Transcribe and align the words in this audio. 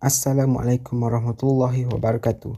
Assalamualaikum 0.00 0.96
warahmatullahi 0.96 1.84
wabarakatuh. 1.84 2.56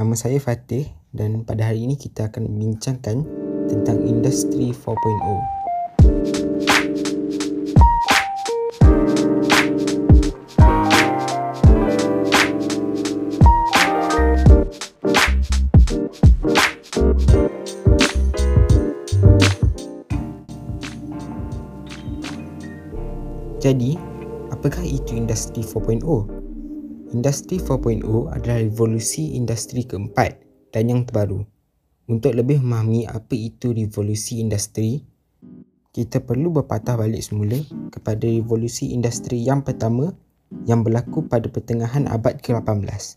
Nama 0.00 0.14
saya 0.16 0.40
Fatih 0.40 0.88
dan 1.12 1.44
pada 1.44 1.68
hari 1.68 1.84
ini 1.84 2.00
kita 2.00 2.32
akan 2.32 2.48
membincangkan 2.48 3.28
tentang 3.68 4.08
industri 4.08 4.72
4.0. 4.72 4.96
Jadi, 23.60 24.00
apakah 24.48 24.88
itu 24.88 25.12
industri 25.12 25.60
4.0? 25.60 26.37
Industri 27.08 27.56
4.0 27.56 28.04
adalah 28.28 28.60
revolusi 28.60 29.32
industri 29.32 29.88
keempat 29.88 30.44
dan 30.76 30.92
yang 30.92 31.08
terbaru. 31.08 31.40
Untuk 32.04 32.36
lebih 32.36 32.60
memahami 32.60 33.08
apa 33.08 33.32
itu 33.32 33.72
revolusi 33.72 34.44
industri, 34.44 35.08
kita 35.96 36.20
perlu 36.20 36.52
berpatah 36.52 37.00
balik 37.00 37.24
semula 37.24 37.56
kepada 37.88 38.28
revolusi 38.28 38.92
industri 38.92 39.40
yang 39.40 39.64
pertama 39.64 40.12
yang 40.68 40.84
berlaku 40.84 41.24
pada 41.24 41.48
pertengahan 41.48 42.04
abad 42.12 42.36
ke-18. 42.44 43.16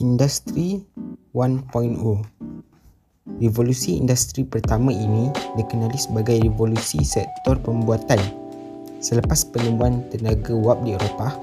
Industri 0.00 0.88
1.0 1.36 1.68
Revolusi 3.44 4.00
industri 4.00 4.48
pertama 4.48 4.88
ini 4.88 5.28
dikenali 5.60 6.00
sebagai 6.00 6.40
revolusi 6.40 7.04
sektor 7.04 7.60
pembuatan. 7.60 8.41
Selepas 9.02 9.42
penemuan 9.42 10.06
tenaga 10.14 10.54
wap 10.54 10.86
di 10.86 10.94
Eropah, 10.94 11.34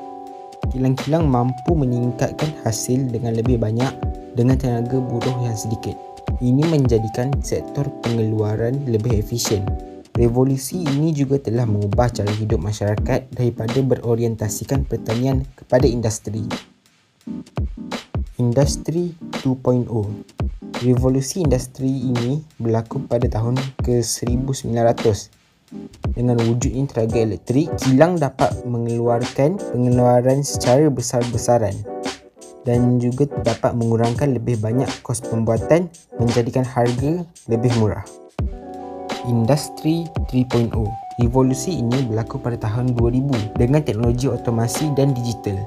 kilang-kilang 0.71 1.27
mampu 1.27 1.75
meningkatkan 1.75 2.55
hasil 2.63 3.11
dengan 3.11 3.35
lebih 3.35 3.59
banyak 3.59 3.91
dengan 4.31 4.55
tenaga 4.55 4.95
buruh 4.95 5.43
yang 5.43 5.59
sedikit. 5.59 5.99
Ini 6.39 6.63
menjadikan 6.71 7.35
sektor 7.43 7.83
pengeluaran 7.99 8.87
lebih 8.87 9.19
efisien. 9.19 9.67
Revolusi 10.15 10.87
ini 10.87 11.11
juga 11.11 11.35
telah 11.35 11.67
mengubah 11.67 12.07
cara 12.07 12.31
hidup 12.31 12.63
masyarakat 12.63 13.27
daripada 13.35 13.79
berorientasikan 13.83 14.87
pertanian 14.87 15.43
kepada 15.59 15.83
industri. 15.83 16.47
Industri 18.39 19.11
2.0 19.43 19.83
Revolusi 20.79 21.43
industri 21.43 21.91
ini 21.91 22.39
berlaku 22.55 23.03
pada 23.03 23.27
tahun 23.27 23.59
ke-1900. 23.83 25.38
Dengan 26.17 26.41
wujudnya 26.41 26.89
tenaga 26.89 27.17
elektrik, 27.21 27.69
kilang 27.77 28.17
dapat 28.17 28.49
mengeluarkan 28.65 29.61
pengeluaran 29.69 30.41
secara 30.41 30.89
besar-besaran 30.89 31.77
dan 32.65 32.97
juga 32.97 33.29
dapat 33.45 33.77
mengurangkan 33.77 34.33
lebih 34.33 34.57
banyak 34.57 34.89
kos 35.05 35.21
pembuatan 35.21 35.87
menjadikan 36.17 36.65
harga 36.65 37.21
lebih 37.45 37.71
murah. 37.77 38.03
Industri 39.29 40.09
3.0 40.33 40.73
Revolusi 41.19 41.83
ini 41.83 42.07
berlaku 42.07 42.39
pada 42.39 42.55
tahun 42.57 42.95
2000 42.95 43.59
dengan 43.59 43.83
teknologi 43.83 44.31
otomasi 44.31 44.89
dan 44.95 45.11
digital. 45.13 45.59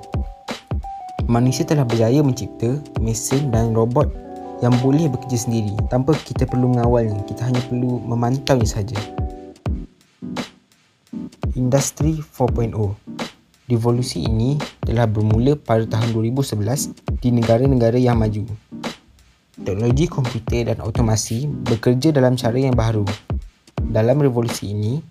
Manusia 1.30 1.62
telah 1.62 1.86
berjaya 1.86 2.24
mencipta 2.24 2.80
mesin 2.98 3.54
dan 3.54 3.70
robot 3.70 4.10
yang 4.64 4.74
boleh 4.82 5.06
bekerja 5.10 5.46
sendiri 5.46 5.74
tanpa 5.90 6.14
kita 6.22 6.46
perlu 6.46 6.70
mengawalnya 6.70 7.18
kita 7.26 7.46
hanya 7.46 7.62
perlu 7.66 7.98
memantaunya 8.06 8.66
saja 8.66 8.94
Industri 11.52 12.16
4.0 12.16 12.72
Revolusi 13.68 14.24
ini 14.24 14.56
telah 14.80 15.04
bermula 15.04 15.52
pada 15.52 15.84
tahun 15.84 16.16
2011 16.16 17.20
di 17.20 17.28
negara-negara 17.28 18.00
yang 18.00 18.16
maju. 18.16 18.48
Teknologi 19.60 20.08
komputer 20.08 20.72
dan 20.72 20.80
otomasi 20.80 21.44
bekerja 21.44 22.08
dalam 22.08 22.40
cara 22.40 22.56
yang 22.56 22.72
baru. 22.72 23.04
Dalam 23.84 24.24
revolusi 24.24 24.72
ini, 24.72 25.04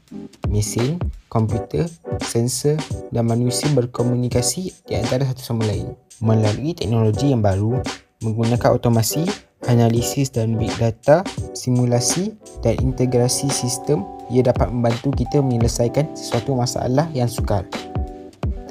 mesin, 0.49 0.97
komputer, 1.29 1.85
sensor 2.25 2.81
dan 3.13 3.29
manusia 3.29 3.69
berkomunikasi 3.77 4.89
di 4.89 4.97
antara 4.97 5.29
satu 5.29 5.45
sama 5.45 5.69
lain. 5.69 5.93
Melalui 6.25 6.73
teknologi 6.73 7.29
yang 7.29 7.45
baru, 7.45 7.85
menggunakan 8.25 8.81
otomasi, 8.81 9.29
analisis 9.69 10.33
dan 10.33 10.57
big 10.57 10.71
data, 10.81 11.21
simulasi 11.53 12.33
dan 12.65 12.79
integrasi 12.81 13.51
sistem 13.51 14.01
ia 14.31 14.41
dapat 14.41 14.71
membantu 14.71 15.11
kita 15.11 15.43
menyelesaikan 15.43 16.07
sesuatu 16.15 16.55
masalah 16.55 17.05
yang 17.11 17.27
sukar. 17.27 17.67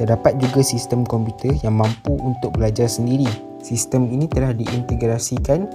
Terdapat 0.00 0.40
juga 0.40 0.64
sistem 0.64 1.04
komputer 1.04 1.52
yang 1.60 1.76
mampu 1.76 2.16
untuk 2.16 2.56
belajar 2.56 2.88
sendiri. 2.88 3.28
Sistem 3.60 4.08
ini 4.08 4.24
telah 4.24 4.56
diintegrasikan 4.56 5.68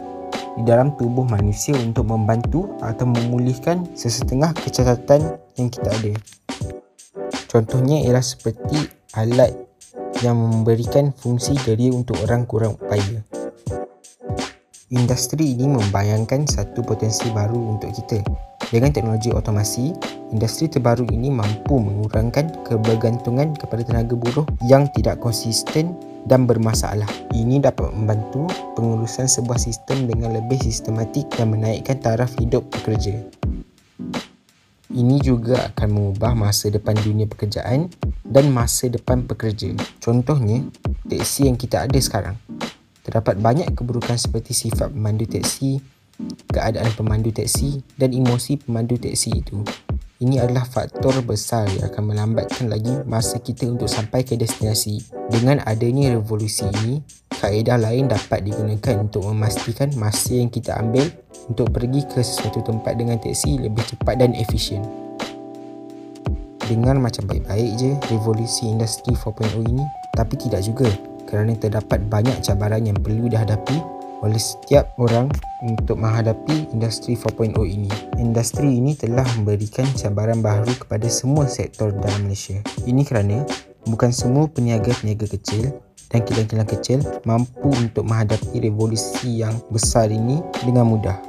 di 0.57 0.65
dalam 0.65 0.97
tubuh 0.97 1.21
manusia 1.29 1.77
untuk 1.77 2.09
membantu 2.09 2.65
atau 2.81 3.05
memulihkan 3.05 3.85
sesetengah 3.93 4.57
kecacatan 4.57 5.37
yang 5.61 5.69
kita 5.69 5.93
ada. 5.93 6.13
Contohnya 7.45 8.01
ialah 8.01 8.25
seperti 8.25 8.89
alat 9.13 9.53
yang 10.25 10.41
memberikan 10.41 11.13
fungsi 11.13 11.53
geria 11.61 11.93
untuk 11.93 12.17
orang 12.25 12.49
kurang 12.49 12.81
upaya. 12.81 13.34
Industri 14.93 15.57
ini 15.57 15.65
membayangkan 15.65 16.45
satu 16.45 16.85
potensi 16.85 17.25
baru 17.33 17.57
untuk 17.73 17.89
kita. 17.89 18.21
Dengan 18.69 18.93
teknologi 18.93 19.33
otomasi, 19.33 19.89
industri 20.29 20.69
terbaru 20.69 21.09
ini 21.09 21.33
mampu 21.33 21.81
mengurangkan 21.81 22.61
kebergantungan 22.61 23.57
kepada 23.57 23.81
tenaga 23.81 24.13
buruh 24.13 24.45
yang 24.69 24.85
tidak 24.93 25.17
konsisten 25.17 25.97
dan 26.29 26.45
bermasalah. 26.45 27.09
Ini 27.33 27.65
dapat 27.65 27.97
membantu 27.97 28.45
pengurusan 28.77 29.25
sebuah 29.25 29.57
sistem 29.57 30.05
dengan 30.05 30.37
lebih 30.37 30.61
sistematik 30.61 31.33
dan 31.33 31.57
menaikkan 31.57 31.97
taraf 31.97 32.37
hidup 32.37 32.69
pekerja. 32.69 33.17
Ini 34.93 35.17
juga 35.17 35.73
akan 35.73 35.89
mengubah 35.89 36.37
masa 36.37 36.69
depan 36.69 36.93
dunia 37.01 37.25
pekerjaan 37.25 37.89
dan 38.21 38.53
masa 38.53 38.85
depan 38.85 39.25
pekerja. 39.25 39.73
Contohnya, 39.97 40.61
teksi 41.09 41.49
yang 41.49 41.57
kita 41.57 41.89
ada 41.89 41.97
sekarang. 41.97 42.37
Terdapat 43.05 43.37
banyak 43.37 43.69
keburukan 43.77 44.17
seperti 44.17 44.57
sifat 44.57 44.89
pemandu 44.89 45.29
teksi, 45.29 45.77
keadaan 46.49 46.89
pemandu 46.97 47.29
teksi 47.29 47.85
dan 48.01 48.09
emosi 48.17 48.65
pemandu 48.65 48.97
teksi 48.97 49.29
itu. 49.45 49.61
Ini 50.15 50.41
adalah 50.41 50.65
faktor 50.65 51.21
besar 51.21 51.69
yang 51.69 51.91
akan 51.91 52.03
melambatkan 52.15 52.65
lagi 52.65 53.03
masa 53.05 53.37
kita 53.37 53.69
untuk 53.69 53.85
sampai 53.85 54.25
ke 54.25 54.33
destinasi. 54.33 55.05
Dengan 55.29 55.61
adanya 55.69 56.17
revolusi 56.17 56.65
ini, 56.81 57.03
kaedah 57.29 57.77
lain 57.77 58.09
dapat 58.09 58.41
digunakan 58.41 59.05
untuk 59.05 59.27
memastikan 59.29 59.93
masa 59.99 60.41
yang 60.41 60.49
kita 60.49 60.73
ambil 60.79 61.05
untuk 61.45 61.69
pergi 61.69 62.09
ke 62.09 62.25
sesuatu 62.25 62.65
tempat 62.65 62.97
dengan 62.97 63.21
teksi 63.21 63.69
lebih 63.69 63.85
cepat 63.85 64.17
dan 64.17 64.33
efisien. 64.33 64.81
Dengar 66.65 66.97
macam 66.97 67.29
baik-baik 67.29 67.69
je 67.77 67.91
revolusi 68.09 68.65
industri 68.65 69.13
4.0 69.13 69.61
ini, 69.69 69.85
tapi 70.17 70.33
tidak 70.41 70.65
juga 70.65 70.89
kerana 71.35 71.51
terdapat 71.59 71.99
banyak 72.07 72.39
cabaran 72.39 72.87
yang 72.87 72.95
perlu 72.95 73.27
dihadapi 73.27 73.75
oleh 74.23 74.39
setiap 74.39 74.95
orang 74.95 75.27
untuk 75.67 75.99
menghadapi 75.99 76.71
industri 76.71 77.19
4.0 77.19 77.59
ini. 77.67 77.91
Industri 78.15 78.79
ini 78.79 78.95
telah 78.95 79.27
memberikan 79.35 79.83
cabaran 79.99 80.39
baru 80.39 80.71
kepada 80.79 81.11
semua 81.11 81.51
sektor 81.51 81.91
dalam 81.91 82.23
Malaysia. 82.23 82.55
Ini 82.87 83.03
kerana 83.03 83.43
bukan 83.83 84.15
semua 84.15 84.47
peniaga-peniaga 84.47 85.27
kecil 85.27 85.75
dan 86.07 86.23
kilang-kilang 86.23 86.71
kecil 86.71 87.03
mampu 87.27 87.67
untuk 87.67 88.07
menghadapi 88.07 88.63
revolusi 88.63 89.43
yang 89.43 89.59
besar 89.67 90.07
ini 90.07 90.39
dengan 90.63 90.87
mudah. 90.87 91.19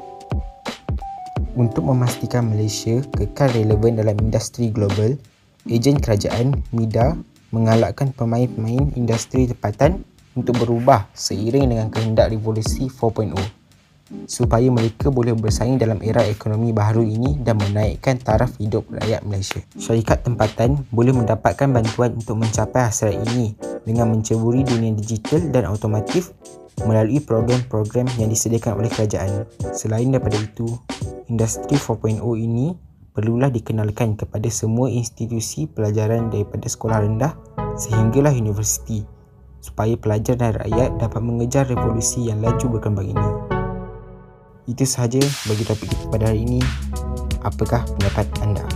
Untuk 1.58 1.82
memastikan 1.82 2.46
Malaysia 2.46 3.02
kekal 3.18 3.50
relevan 3.58 3.98
dalam 3.98 4.14
industri 4.22 4.70
global, 4.70 5.18
ejen 5.66 5.98
kerajaan 5.98 6.62
MIDA 6.70 7.18
mengalakkan 7.50 8.10
pemain-pemain 8.10 8.94
industri 8.94 9.46
tempatan 9.50 10.02
untuk 10.36 10.58
berubah 10.60 11.08
seiring 11.16 11.72
dengan 11.72 11.88
kehendak 11.88 12.30
revolusi 12.30 12.90
4.0 12.92 13.66
supaya 14.30 14.70
mereka 14.70 15.10
boleh 15.10 15.34
bersaing 15.34 15.82
dalam 15.82 15.98
era 15.98 16.22
ekonomi 16.22 16.70
baru 16.70 17.02
ini 17.02 17.42
dan 17.42 17.58
menaikkan 17.58 18.14
taraf 18.22 18.54
hidup 18.62 18.86
rakyat 18.86 19.26
Malaysia. 19.26 19.58
Syarikat 19.74 20.22
tempatan 20.22 20.86
boleh 20.94 21.10
mendapatkan 21.10 21.66
bantuan 21.66 22.14
untuk 22.14 22.38
mencapai 22.38 22.86
hasrat 22.86 23.18
ini 23.34 23.58
dengan 23.82 24.14
menceburi 24.14 24.62
dunia 24.62 24.94
digital 24.94 25.42
dan 25.50 25.66
automotif 25.66 26.30
melalui 26.86 27.18
program-program 27.18 28.06
yang 28.20 28.30
disediakan 28.30 28.78
oleh 28.78 28.90
kerajaan. 28.92 29.48
Selain 29.74 30.06
daripada 30.06 30.38
itu, 30.38 30.70
industri 31.26 31.74
4.0 31.74 32.20
ini 32.38 32.76
perlulah 33.16 33.48
dikenalkan 33.48 34.20
kepada 34.20 34.52
semua 34.52 34.92
institusi 34.92 35.64
pelajaran 35.64 36.28
daripada 36.28 36.68
sekolah 36.68 37.00
rendah 37.08 37.32
sehinggalah 37.80 38.36
universiti 38.36 39.08
supaya 39.64 39.96
pelajar 39.96 40.36
dan 40.36 40.52
rakyat 40.52 41.00
dapat 41.00 41.24
mengejar 41.24 41.64
revolusi 41.64 42.28
yang 42.28 42.44
laju 42.44 42.76
berkembang 42.76 43.16
ini. 43.16 43.30
Itu 44.68 44.84
sahaja 44.84 45.24
bagi 45.48 45.64
topik 45.64 45.88
kita 45.88 46.04
pada 46.12 46.28
hari 46.28 46.44
ini. 46.44 46.60
Apakah 47.40 47.88
pendapat 47.96 48.26
anda? 48.44 48.66